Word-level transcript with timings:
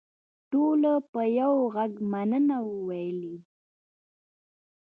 ټولو 0.51 0.93
په 1.11 1.21
یوه 1.39 1.61
غږ 1.75 1.93
مننه 2.11 2.57
وویل. 2.71 3.21